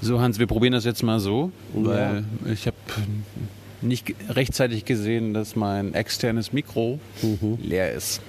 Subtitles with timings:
[0.00, 2.76] So, Hans, wir probieren das jetzt mal so, weil ich habe
[3.80, 7.00] nicht rechtzeitig gesehen, dass mein externes Mikro
[7.60, 8.20] leer ist.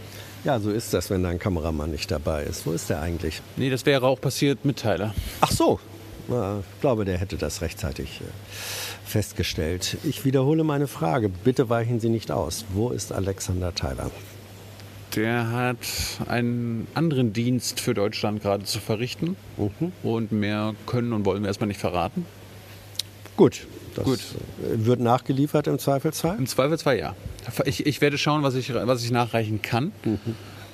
[0.44, 2.66] Ja, so ist das, wenn dein Kameramann nicht dabei ist.
[2.66, 3.42] Wo ist der eigentlich?
[3.58, 5.14] Nee, das wäre auch passiert mit Tyler.
[5.42, 5.80] Ach so.
[6.30, 8.24] Na, ich glaube, der hätte das rechtzeitig äh,
[9.06, 9.98] festgestellt.
[10.04, 11.28] Ich wiederhole meine Frage.
[11.28, 12.66] Bitte weichen Sie nicht aus.
[12.70, 14.12] Wo ist Alexander Tyler?
[15.16, 15.78] Der hat
[16.28, 19.36] einen anderen Dienst für Deutschland gerade zu verrichten.
[20.04, 22.26] Und mehr können und wollen wir erstmal nicht verraten.
[23.36, 23.68] Gut.
[23.96, 24.20] Das Gut.
[24.60, 26.38] wird nachgeliefert im Zweifelsfall.
[26.38, 27.16] Im Zweifelsfall ja.
[27.66, 29.92] Ich, ich werde schauen, was ich, was ich nachreichen kann.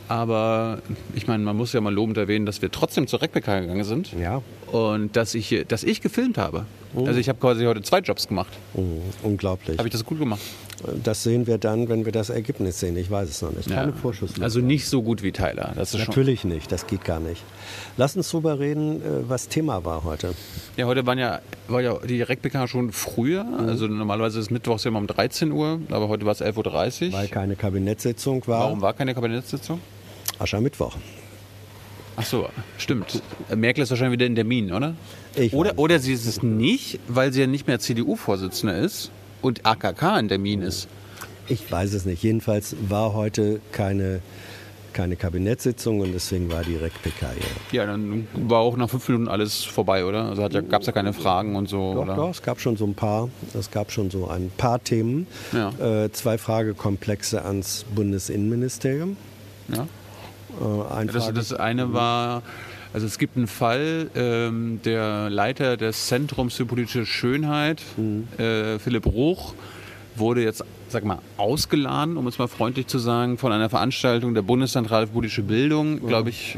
[0.08, 0.80] Aber
[1.16, 4.14] ich meine, man muss ja mal lobend erwähnen, dass wir trotzdem zur RecPK gegangen sind.
[4.14, 4.42] Ja.
[4.76, 6.66] Und dass ich, dass ich gefilmt habe.
[6.96, 8.52] Also ich habe quasi heute zwei Jobs gemacht.
[8.74, 9.78] Mhm, unglaublich.
[9.78, 10.42] Habe ich das gut gemacht?
[11.04, 12.96] Das sehen wir dann, wenn wir das Ergebnis sehen.
[12.98, 13.70] Ich weiß es noch nicht.
[13.70, 14.44] Keine Vorschussliste.
[14.44, 15.74] Also nicht so gut wie Tyler.
[15.82, 16.02] Ist schon.
[16.02, 17.42] Natürlich nicht, das geht gar nicht.
[17.98, 20.34] Lass uns drüber reden, äh, was Thema war heute.
[20.78, 23.44] Ja, heute waren ja, war ja die RecPK schon früher.
[23.44, 23.70] Mhm.
[23.70, 27.14] Also normalerweise ist Mittwochs ja immer um 13 Uhr, aber heute war es 11.30 Uhr.
[27.14, 28.62] Weil keine Kabinettssitzung war.
[28.62, 29.80] Warum war keine Kabinettssitzung?
[30.40, 30.96] Aschermittwoch.
[32.18, 33.22] Ach so, stimmt.
[33.56, 34.96] Merkel ist wahrscheinlich wieder in Termin, oder?
[35.36, 39.12] Ich weiß oder, oder sie ist es nicht, weil sie ja nicht mehr CDU-Vorsitzende ist
[39.42, 40.88] und AKK in Termin ist.
[41.48, 42.24] Ich weiß es nicht.
[42.24, 44.22] Jedenfalls war heute keine,
[44.94, 47.80] keine Kabinettssitzung und deswegen war die RecPK hier.
[47.80, 50.30] Ja, dann war auch nach fünf Minuten alles vorbei, oder?
[50.30, 52.16] Also ja, gab es ja keine Fragen und so, Doch, oder?
[52.16, 55.28] doch, es gab schon so ein paar, es gab schon so ein paar Themen.
[55.52, 56.06] Ja.
[56.06, 59.18] Äh, zwei Fragekomplexe ans Bundesinnenministerium.
[59.68, 59.88] Ja.
[60.62, 62.44] Äh, Das, das eine war,
[62.94, 67.82] also es gibt einen Fall, ähm, der Leiter des Zentrums für politische Schönheit,
[68.38, 69.54] äh, Philipp Ruch,
[70.16, 74.44] wurde jetzt, sag mal, ausgeladen, um es mal freundlich zu sagen, von einer Veranstaltung der
[74.44, 76.58] Bundeszentrale für politische Bildung, glaube ich,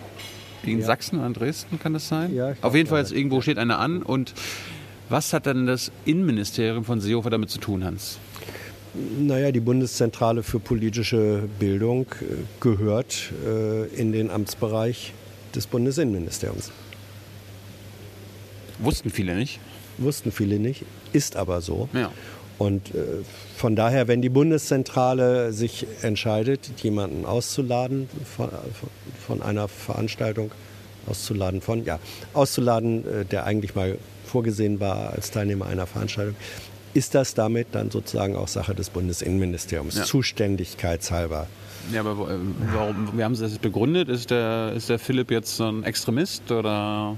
[0.63, 2.35] in Sachsen oder in Dresden kann das sein?
[2.35, 3.03] Ja, Auf jeden Fall, ja.
[3.03, 4.33] jetzt irgendwo steht eine an und
[5.09, 8.19] was hat dann das Innenministerium von Seehofer damit zu tun, Hans?
[9.19, 12.25] Naja, die Bundeszentrale für politische Bildung äh,
[12.59, 15.13] gehört äh, in den Amtsbereich
[15.53, 16.71] des Bundesinnenministeriums.
[18.79, 19.59] Wussten viele nicht.
[19.97, 21.89] Wussten viele nicht, ist aber so.
[21.93, 22.11] Ja.
[22.57, 23.23] Und äh,
[23.55, 28.49] von daher, wenn die Bundeszentrale sich entscheidet, jemanden auszuladen von,
[29.25, 30.51] von einer Veranstaltung,
[31.07, 31.99] auszuladen von, ja,
[32.33, 36.35] auszuladen, der eigentlich mal vorgesehen war als Teilnehmer einer Veranstaltung,
[36.97, 40.03] ist das damit dann sozusagen auch Sache des Bundesinnenministeriums, Ja.
[40.03, 41.47] zuständigkeitshalber.
[41.93, 42.33] Ja, aber äh,
[42.73, 44.09] warum, wie haben Sie das begründet?
[44.09, 47.15] Ist der, ist der Philipp jetzt so ein Extremist oder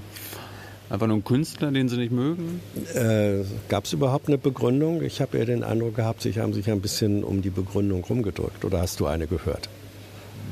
[0.90, 2.60] einfach nur ein Künstler, den Sie nicht mögen?
[2.94, 5.02] Äh, Gab es überhaupt eine Begründung?
[5.02, 8.64] Ich habe eher den Eindruck gehabt, Sie haben sich ein bisschen um die Begründung rumgedrückt.
[8.64, 9.68] Oder hast du eine gehört?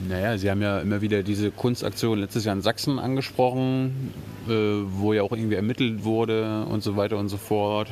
[0.09, 4.13] Naja, Sie haben ja immer wieder diese Kunstaktion letztes Jahr in Sachsen angesprochen,
[4.49, 7.89] äh, wo ja auch irgendwie ermittelt wurde und so weiter und so fort.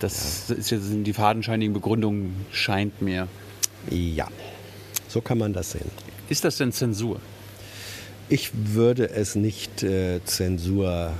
[0.00, 3.28] Das ist jetzt die fadenscheinigen Begründungen, scheint mir.
[3.90, 4.28] Ja,
[5.08, 5.90] so kann man das sehen.
[6.28, 7.20] Ist das denn Zensur?
[8.28, 11.12] Ich würde es nicht äh, Zensur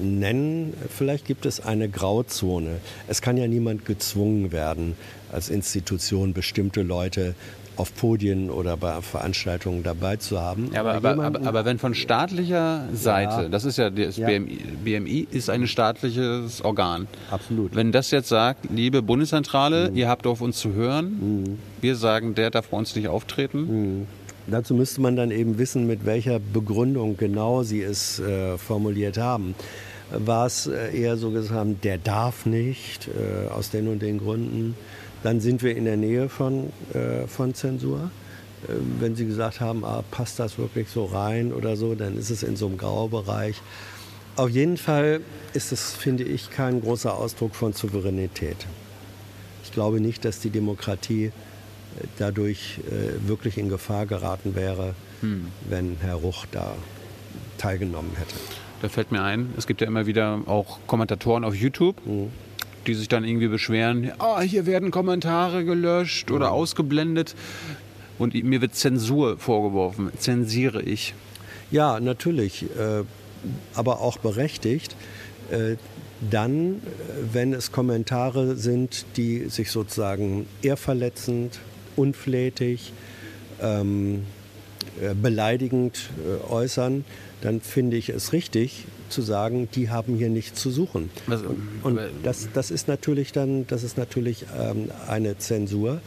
[0.00, 0.74] nennen.
[0.94, 2.80] Vielleicht gibt es eine Grauzone.
[3.06, 4.94] Es kann ja niemand gezwungen werden,
[5.32, 7.34] als Institution bestimmte Leute
[7.78, 10.70] auf Podien oder bei Veranstaltungen dabei zu haben.
[10.74, 13.48] Ja, aber, aber, aber, aber wenn von staatlicher Seite, Ja.
[13.48, 14.26] das ist ja das Ja.
[14.26, 17.06] BMI, BMI ist ein staatliches Organ.
[17.30, 17.74] Absolut.
[17.74, 22.50] Wenn das jetzt sagt, liebe Bundeszentrale, ihr habt auf uns zu hören, wir sagen, der
[22.50, 24.06] darf bei uns nicht auftreten.
[24.48, 29.54] Dazu müsste man dann eben wissen, mit welcher Begründung genau Sie es äh, formuliert haben.
[30.10, 34.18] War es äh, eher so gesagt haben, der darf nicht, äh, aus den und den
[34.18, 34.74] Gründen,
[35.22, 38.10] dann sind wir in der Nähe von, äh, von Zensur.
[38.66, 42.30] Äh, wenn Sie gesagt haben, ah, passt das wirklich so rein oder so, dann ist
[42.30, 43.60] es in so einem Graubereich.
[44.36, 45.20] Auf jeden Fall
[45.52, 48.66] ist es, finde ich, kein großer Ausdruck von Souveränität.
[49.64, 51.30] Ich glaube nicht, dass die Demokratie äh,
[52.18, 54.94] dadurch äh, wirklich in Gefahr geraten wäre,
[55.68, 56.76] wenn Herr Ruch da
[57.58, 58.36] teilgenommen hätte.
[58.80, 61.96] Da fällt mir ein, es gibt ja immer wieder auch Kommentatoren auf YouTube,
[62.88, 67.34] die sich dann irgendwie beschweren, ah, hier werden Kommentare gelöscht oder ausgeblendet.
[68.18, 70.10] Und mir wird Zensur vorgeworfen.
[70.18, 71.14] Zensiere ich.
[71.70, 73.04] Ja, natürlich, äh,
[73.74, 74.96] aber auch berechtigt.
[75.50, 75.76] Äh,
[76.30, 76.78] dann, äh,
[77.32, 81.60] wenn es Kommentare sind, die sich sozusagen ehrverletzend,
[81.94, 82.92] unflätig,
[83.60, 84.47] ähm, äh,
[85.20, 87.04] beleidigend äh, äußern,
[87.40, 91.08] dann finde ich es richtig zu sagen, die haben hier nichts zu suchen.
[91.82, 96.00] Und das, das ist natürlich dann, das ist natürlich ähm, eine Zensur.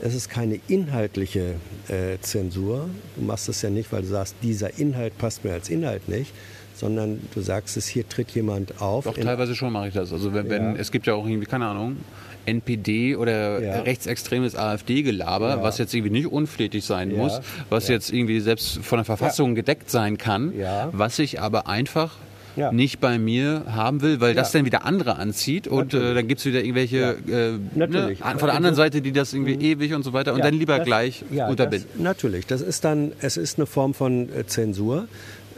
[0.00, 1.54] Es ist keine inhaltliche
[1.88, 2.88] äh, Zensur.
[3.16, 6.32] Du machst es ja nicht, weil du sagst, dieser Inhalt passt mir als Inhalt nicht,
[6.74, 9.04] sondern du sagst es, hier tritt jemand auf.
[9.04, 10.12] Doch, teilweise schon mache ich das.
[10.12, 10.80] Also wenn, wenn Ja.
[10.80, 11.96] es gibt ja auch irgendwie, keine Ahnung,
[12.46, 13.80] NPD oder Ja.
[13.80, 15.62] rechtsextremes AfD-Gelaber, Ja.
[15.62, 17.16] was jetzt irgendwie nicht unflätig sein Ja.
[17.18, 17.40] muss,
[17.70, 20.52] was jetzt irgendwie selbst von der Verfassung gedeckt sein kann,
[20.92, 22.14] was ich aber einfach
[22.56, 22.72] Ja.
[22.72, 24.60] nicht bei mir haben will, weil das Ja.
[24.60, 27.36] dann wieder andere anzieht und äh, dann gibt es wieder irgendwelche Ja.
[27.36, 27.52] äh.
[27.74, 30.78] Ne, von der anderen Seite, die das irgendwie ewig und so weiter und dann lieber
[30.78, 31.86] das- gleich unterbinden.
[31.94, 35.06] Das, natürlich, das ist dann, es ist eine Form von äh, Zensur,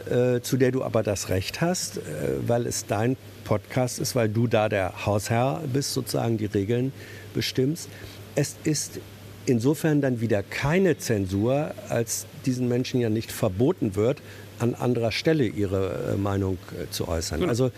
[0.09, 2.01] äh, zu der du aber das Recht hast, äh,
[2.45, 6.91] weil es dein Podcast ist, weil du da der Hausherr bist, sozusagen die Regeln
[7.33, 7.89] bestimmst.
[8.35, 8.99] Es ist
[9.45, 14.21] insofern dann wieder keine Zensur, als diesen Menschen ja nicht verboten wird,
[14.59, 17.47] an anderer Stelle ihre äh, Meinung äh, zu äußern.
[17.49, 17.71] Also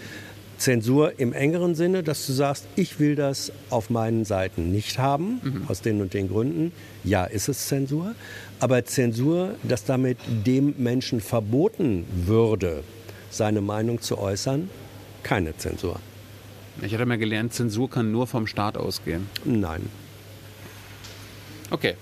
[0.62, 5.66] Zensur im engeren Sinne, dass du sagst, ich will das auf meinen Seiten nicht haben,
[5.68, 6.72] aus den und den Gründen.
[7.04, 8.14] Ja, ist es Zensur.
[8.60, 12.84] Aber Zensur, dass damit dem Menschen verboten würde,
[13.32, 14.70] seine Meinung zu äußern,
[15.24, 16.00] keine Zensur.
[16.84, 19.28] Ich hatte mal gelernt, Zensur kann nur vom Staat ausgehen.
[19.44, 19.82] Nein.
[21.72, 21.96] Okay.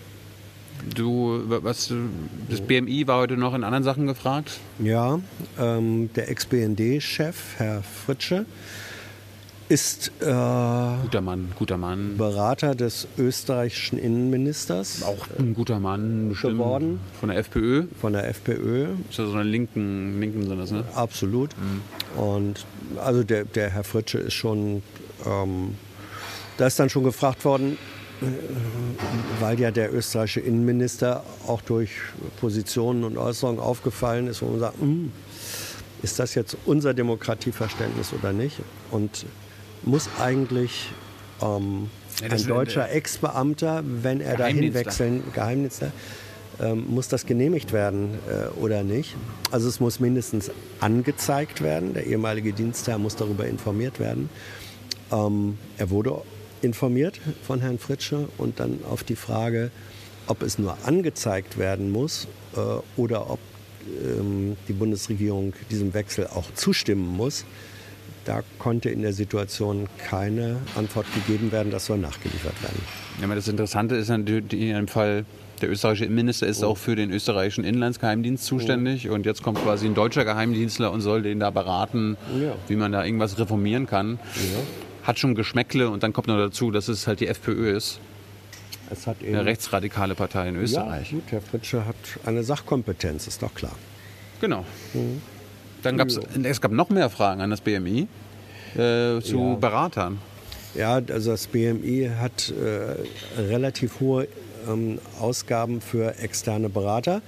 [0.95, 1.93] Du, was,
[2.49, 4.59] das BMI war heute noch in anderen Sachen gefragt.
[4.79, 5.19] Ja,
[5.59, 8.45] ähm, der Ex-BND-Chef, Herr Fritsche,
[9.67, 12.17] ist äh, Guter Mann, guter Mann.
[12.17, 16.35] Berater des österreichischen Innenministers Auch ein guter Mann.
[16.41, 16.99] Geworden.
[17.19, 17.83] Von der FPÖ.
[18.01, 18.87] von der FPÖ.
[19.09, 20.83] Ist ja so eine linken, linken sind das, ne?
[20.95, 21.51] Absolut.
[22.15, 22.65] Und
[22.97, 24.81] also der, der Herr Fritsche ist schon,
[25.25, 25.75] ähm,
[26.57, 27.77] da ist dann schon gefragt worden,
[29.39, 31.91] weil ja der österreichische Innenminister auch durch
[32.39, 35.11] Positionen und Äußerungen aufgefallen ist, wo man sagt, "Hm,
[36.01, 38.57] ist das jetzt unser Demokratieverständnis oder nicht?
[38.91, 39.25] Und
[39.83, 40.91] muss eigentlich
[41.41, 41.89] ähm,
[42.21, 45.91] Ja, ein deutscher Ex-Beamter, wenn er dahin wechseln, Geheimdienstler,
[46.61, 49.15] ähm, muss das genehmigt werden äh, oder nicht?
[49.51, 50.51] Also es muss mindestens
[50.81, 51.93] angezeigt werden.
[51.93, 54.29] Der ehemalige Dienstherr muss darüber informiert werden.
[55.11, 56.21] Ähm, er wurde
[56.61, 59.71] informiert von Herrn Fritsche und dann auf die Frage,
[60.27, 62.59] ob es nur angezeigt werden muss äh,
[62.99, 63.39] oder ob
[64.05, 67.45] ähm, die Bundesregierung diesem Wechsel auch zustimmen muss.
[68.25, 71.71] Da konnte in der Situation keine Antwort gegeben werden.
[71.71, 72.79] Das soll nachgeliefert werden.
[73.19, 75.25] Ja, aber das Interessante ist natürlich in dem Fall,
[75.61, 79.95] der österreichische Innenminister ist auch für den österreichischen Inlandsgeheimdienst zuständig und jetzt kommt quasi ein
[79.95, 82.55] deutscher Geheimdienstler und soll den da beraten, Ja.
[82.67, 84.19] wie man da irgendwas reformieren kann.
[85.09, 87.99] Hat schon Geschmäckle und dann kommt noch dazu, dass es halt die FPÖ ist,
[88.91, 91.11] Es hat eben eine rechtsradikale Partei in Österreich.
[91.11, 91.95] Ja, gut, Herr Fritsche hat
[92.27, 93.71] eine Sachkompetenz, ist doch klar.
[94.39, 94.65] Genau.
[95.81, 98.01] Dann gab es, es gab noch mehr Fragen an das BMI
[98.75, 99.55] äh, zu Ja.
[99.55, 100.19] Beratern.
[100.75, 104.27] Ja, also das BMI hat äh, relativ hohe
[104.67, 107.23] ähm, Ausgaben für externe Berater.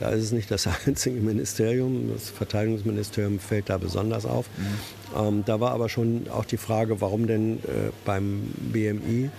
[0.00, 2.10] Da ist es nicht das einzige Ministerium.
[2.12, 4.46] Das Verteidigungsministerium fällt da besonders auf.
[5.16, 9.30] Ähm, da war aber schon auch die Frage, warum denn äh, beim BMI?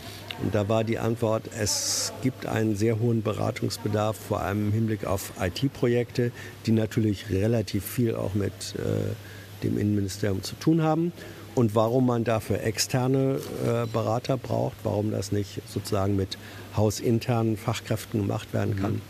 [0.44, 5.06] Und da war die Antwort, es gibt einen sehr hohen Beratungsbedarf, vor allem im Hinblick
[5.06, 6.31] auf IT-Projekte,
[6.66, 11.12] die natürlich relativ viel auch mit äh, dem Innenministerium zu tun haben.
[11.54, 16.38] Und warum man dafür externe äh, Berater braucht, warum das nicht sozusagen mit
[16.78, 19.02] hausinternen Fachkräften gemacht werden kann.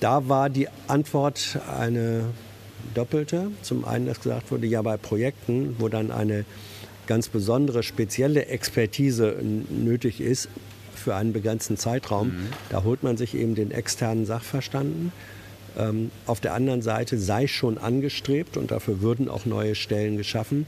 [0.00, 2.24] Da war die Antwort eine
[2.94, 3.50] doppelte.
[3.62, 6.44] Zum einen, dass gesagt wurde, ja bei Projekten, wo dann eine
[7.06, 9.36] ganz besondere, spezielle Expertise
[9.68, 10.48] nötig ist
[10.94, 12.32] für einen begrenzten Zeitraum,
[12.68, 15.12] da holt man sich eben den externen Sachverstanden.
[15.78, 20.66] Ähm, auf der anderen Seite sei schon angestrebt und dafür würden auch neue Stellen geschaffen,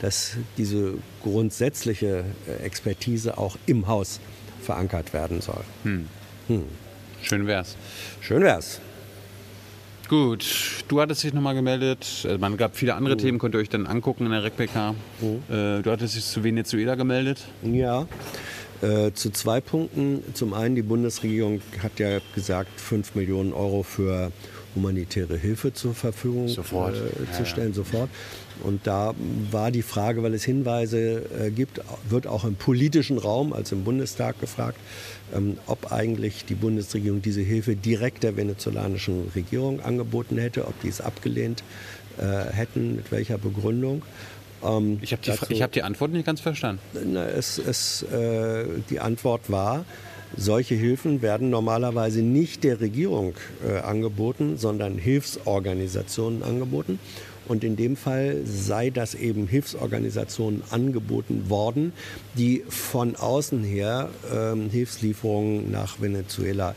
[0.00, 4.20] dass diese grundsätzliche äh, Expertise auch im Haus
[4.62, 5.64] verankert werden soll.
[7.24, 7.76] Schön wär's.
[8.20, 8.80] Schön wär's.
[10.10, 12.06] Gut, du hattest dich nochmal gemeldet.
[12.24, 14.94] Also man gab viele andere Themen, könnt ihr euch dann angucken in der RecPK.
[15.48, 17.40] Äh, du hattest dich zu Venezuela gemeldet.
[17.62, 18.06] Ja,
[18.82, 20.22] äh, zu zwei Punkten.
[20.34, 24.30] Zum einen, die Bundesregierung hat ja gesagt, 5 Millionen Euro für
[24.74, 26.94] humanitäre Hilfe zur Verfügung Sofort.
[26.94, 27.46] Äh, Ja, zu ja.
[27.46, 28.08] stellen, sofort.
[28.62, 29.14] Und da
[29.50, 33.84] war die Frage, weil es Hinweise äh, gibt, wird auch im politischen Raum, also im
[33.84, 34.78] Bundestag gefragt,
[35.34, 40.88] ähm, ob eigentlich die Bundesregierung diese Hilfe direkt der venezolanischen Regierung angeboten hätte, ob die
[40.88, 41.62] es abgelehnt
[42.18, 44.02] äh, hätten, mit welcher Begründung.
[44.64, 46.80] Ähm, Ich habe die, hab die Antwort nicht ganz verstanden.
[47.12, 49.84] na, es, es, äh, die Antwort war,
[50.36, 53.34] solche Hilfen werden normalerweise nicht der Regierung
[53.66, 56.98] äh, angeboten, sondern Hilfsorganisationen angeboten.
[57.46, 61.92] Und in dem Fall sei das eben Hilfsorganisationen angeboten worden,
[62.38, 66.74] die von außen her ähm, Hilfslieferungen nach Venezuela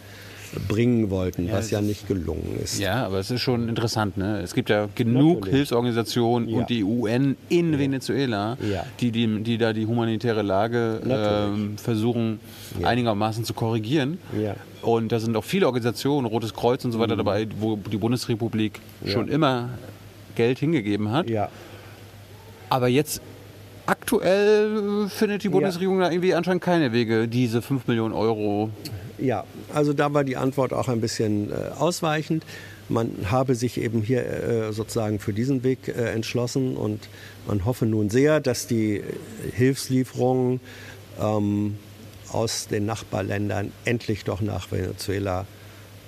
[0.67, 2.79] bringen wollten, was ja nicht gelungen ist.
[2.79, 4.17] Ja, aber es ist schon interessant.
[4.17, 4.39] Ne?
[4.41, 5.55] Es gibt ja genug Natürlich.
[5.57, 6.57] Hilfsorganisationen Ja.
[6.59, 8.85] und die UN in Venezuela, Ja.
[8.99, 12.39] die, die, die da die humanitäre Lage ähm, versuchen
[12.83, 14.17] einigermaßen zu korrigieren.
[14.41, 14.55] Ja.
[14.81, 17.01] Und da sind auch viele Organisationen, Rotes Kreuz und so Mhm.
[17.03, 19.69] weiter dabei, wo die Bundesrepublik schon immer
[20.35, 21.29] Geld hingegeben hat.
[21.29, 21.49] Ja,
[22.69, 23.21] Aber jetzt
[23.85, 28.69] aktuell findet die Bundesregierung da irgendwie anscheinend keine Wege, diese 5 Millionen Euro.
[29.17, 32.43] Ja, also da war die Antwort auch ein bisschen äh, ausweichend.
[32.89, 37.09] Man habe sich eben hier äh, sozusagen für diesen Weg äh, entschlossen und
[37.47, 39.01] man hoffe nun sehr, dass die
[39.53, 40.59] Hilfslieferungen
[41.19, 41.77] ähm,
[42.31, 45.45] aus den Nachbarländern endlich doch nach Venezuela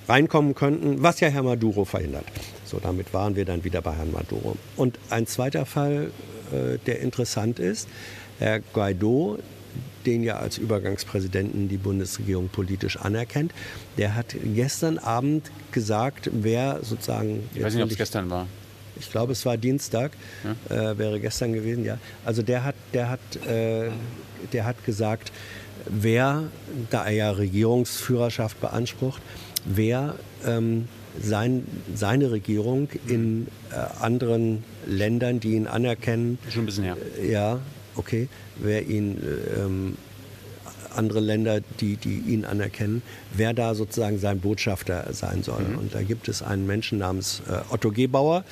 [0.08, 2.25] reinkommen könnten, was ja Herr Maduro verhindert.
[2.66, 4.56] So, damit waren wir dann wieder bei Herrn Maduro.
[4.75, 6.12] Und ein zweiter Fall,
[6.88, 7.88] der interessant ist,
[8.39, 9.38] Herr Guaido,
[10.05, 13.53] den ja als Übergangspräsidenten die Bundesregierung politisch anerkennt,
[13.97, 17.49] der hat gestern Abend gesagt, wer sozusagen...
[17.53, 18.47] Ich weiß nicht, ob es gestern war.
[18.99, 20.11] Ich glaube, es war Dienstag,
[20.69, 21.97] äh, wäre gestern gewesen, ja.
[22.25, 23.89] Also der hat, der hat, äh,
[24.51, 25.31] der hat gesagt,
[25.85, 26.43] wer,
[26.89, 29.21] da er ja Regierungsführerschaft beansprucht,
[29.65, 30.88] wer ähm,
[31.21, 36.97] sein, seine Regierung in äh, anderen Ländern, die ihn anerkennen, Schon ein bisschen her.
[37.23, 37.59] ja,
[38.00, 38.27] okay,
[38.58, 39.98] wer ihn äh, ähm,
[40.96, 43.01] andere Länder, die, die ihn anerkennen,
[43.34, 45.65] wer da sozusagen sein Botschafter sein soll.
[45.77, 48.44] Und da gibt es einen Menschen namens äh, Otto Gebauer,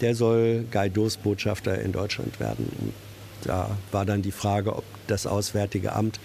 [0.00, 2.66] der soll Guaidos Botschafter in Deutschland werden.
[2.80, 2.92] Und
[3.44, 6.18] da war dann die Frage, ob das Auswärtige Amt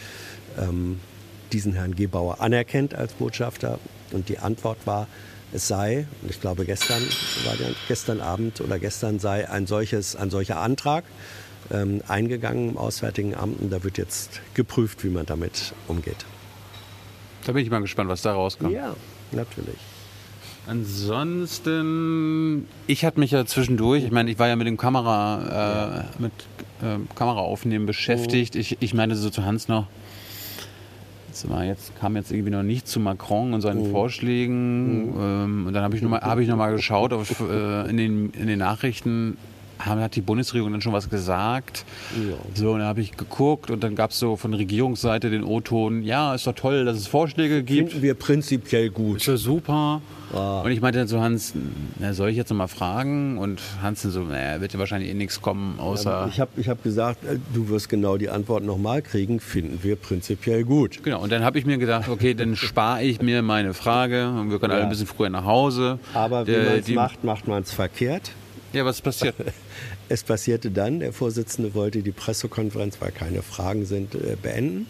[0.58, 1.00] ähm,
[1.52, 3.80] diesen Herrn Gebauer anerkennt als Botschafter.
[4.12, 5.08] Und die Antwort war,
[5.52, 7.02] es sei, und ich glaube gestern
[7.46, 11.04] war der, gestern Abend oder gestern sei ein solches, ein solcher Antrag
[11.72, 16.26] ähm, eingegangen im Auswärtigen Amt und da wird jetzt geprüft, wie man damit umgeht.
[17.46, 18.74] Da bin ich mal gespannt, was da rauskommt.
[18.74, 18.96] Ja,
[19.32, 19.78] natürlich.
[20.68, 21.88] Ansonsten,
[22.86, 26.32] ich hatte mich ja zwischendurch, ich meine, ich war ja mit dem Kamera, äh, mit
[26.82, 28.56] äh, Kameraaufnehmen beschäftigt.
[28.56, 29.88] Ich, ich meinte so zu Hans noch,
[31.64, 35.16] jetzt, kam jetzt irgendwie noch nicht zu Macron und seinen Vorschlägen.
[35.18, 38.30] Ähm, und dann habe ich nochmal hab ich noch mal geschaut auf, äh, in, den,
[38.32, 39.38] in den Nachrichten.
[39.80, 41.86] Hat die Bundesregierung dann schon was gesagt?
[42.16, 42.36] Ja.
[42.54, 46.04] So, und dann habe ich geguckt und dann gab es so von Regierungsseite den O-Ton,
[46.04, 47.92] ja, ist doch toll, dass es Vorschläge gibt.
[47.92, 49.18] Finden wir prinzipiell gut.
[49.18, 50.02] Ist ja super.
[50.34, 50.62] Ah.
[50.62, 51.54] Und ich meinte dann zu Hans,
[51.98, 53.38] na, soll ich jetzt noch mal fragen?
[53.38, 56.28] Und Hans dann so, naja, wird ja wahrscheinlich eh nichts kommen, außer.
[56.30, 59.96] Ich habe ich hab gesagt, äh, du wirst genau die Antwort nochmal kriegen, finden wir
[59.96, 61.02] prinzipiell gut.
[61.04, 64.52] Genau, und dann habe ich mir gedacht, okay, dann spare ich mir meine Frage und
[64.52, 64.88] wir können alle Ja.
[64.88, 66.00] ein bisschen früher nach Hause.
[66.14, 68.32] Aber wie Der- man es macht, macht man es verkehrt.
[68.74, 69.36] Ja, was passiert?
[70.12, 74.88] Es passierte dann, der Vorsitzende wollte die Pressekonferenz, weil keine Fragen sind, äh, beenden.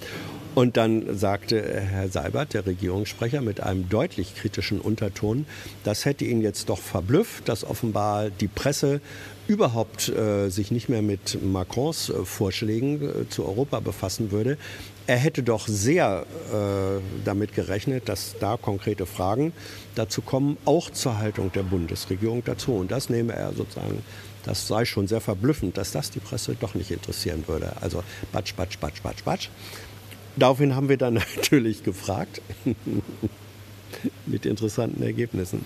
[0.59, 5.45] Und dann sagte äh, Herr Seibert, der Regierungssprecher, mit einem deutlich kritischen Unterton,
[5.85, 8.99] das hätte ihn jetzt doch verblüfft, dass offenbar die Presse
[9.47, 14.57] überhaupt äh, sich nicht mehr mit Macrons äh, Vorschlägen äh, zu Europa befassen würde.
[15.07, 19.53] Er hätte doch sehr äh, damit gerechnet, dass da konkrete Fragen
[19.95, 22.73] dazu kommen, auch zur Haltung der Bundesregierung dazu.
[22.73, 24.03] Und das nehme er sozusagen,
[24.43, 27.71] das sei schon sehr verblüffend, dass das die Presse doch nicht interessieren würde.
[27.79, 29.49] Also batsch, batsch, batsch, batsch, batsch.
[30.35, 32.41] Daraufhin haben wir dann natürlich gefragt,
[34.25, 35.63] mit interessanten Ergebnissen.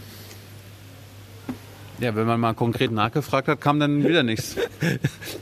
[2.00, 4.56] Ja, wenn man mal konkret nachgefragt hat, kam dann wieder nichts.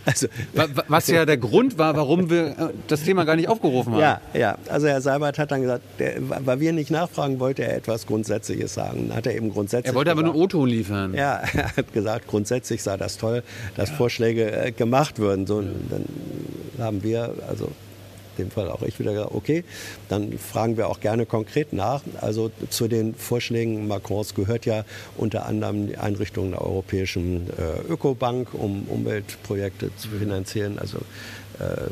[0.03, 2.53] Also, Wa- wa- Was ja der Grund war, warum wir äh,
[2.87, 3.99] das Thema gar nicht aufgerufen haben.
[4.01, 4.57] Ja, ja.
[4.67, 8.73] Also Herr Seibert hat dann gesagt, der, weil wir nicht nachfragen, wollte er etwas Grundsätzliches
[8.73, 9.11] sagen.
[9.13, 9.91] Hat er eben grundsätzlich.
[9.91, 11.13] Er wollte aber nur gesagt, O-Ton liefern.
[11.13, 13.43] Ja, er hat gesagt, grundsätzlich sei das toll,
[13.75, 15.45] dass Vorschläge äh, gemacht würden.
[15.45, 16.05] So, Dann
[16.79, 17.69] haben wir, also
[18.37, 19.63] dem Fall auch ich wieder gesagt, okay,
[20.09, 22.01] dann fragen wir auch gerne konkret nach.
[22.19, 24.85] Also zu den Vorschlägen Macrons gehört ja
[25.17, 30.97] unter anderem die Einrichtung der Europäischen äh, Ökobank, um Umweltprojekte zu finanzieren, also
[31.59, 31.89] äh,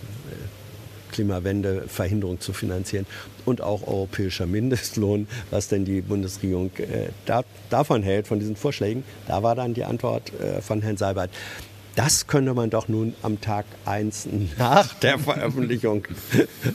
[1.11, 1.85] Klimawende,
[2.39, 3.05] zu finanzieren
[3.45, 9.03] und auch europäischer Mindestlohn, was denn die Bundesregierung äh, da, davon hält, von diesen Vorschlägen.
[9.27, 11.31] Da war dann die Antwort äh, von Herrn Seibert.
[11.95, 16.05] Das könnte man doch nun am Tag 1 nach der Veröffentlichung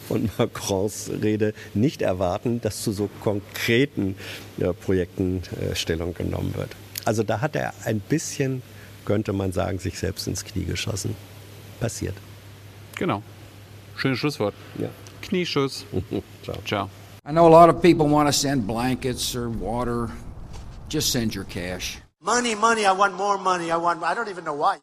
[0.08, 4.16] von Macrons Rede nicht erwarten, dass zu so konkreten
[4.58, 6.70] ja, Projekten äh, Stellung genommen wird.
[7.04, 8.62] Also da hat er ein bisschen,
[9.04, 11.14] könnte man sagen, sich selbst ins Knie geschossen.
[11.80, 12.14] Passiert.
[12.96, 13.22] Genau.
[13.96, 14.54] Schönes Schlusswort.
[14.78, 14.88] Ja.
[15.22, 15.84] Knieschuss.
[16.42, 16.56] Ciao.
[16.66, 16.90] Ciao.
[17.26, 20.10] I know a lot of people want to send blankets or water.
[20.88, 21.98] Just send your cash.
[22.20, 23.70] Money, money, I want more money.
[23.70, 24.78] I want, I don't even know why.